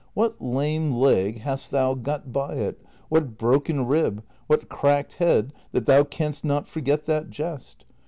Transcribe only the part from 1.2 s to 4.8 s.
hast thou got by it, what broken rib, what